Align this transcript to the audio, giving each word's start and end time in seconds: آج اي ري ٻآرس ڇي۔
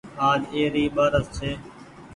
آج 0.29 0.41
اي 0.55 0.63
ري 0.73 0.85
ٻآرس 0.95 1.25
ڇي۔ 1.35 1.51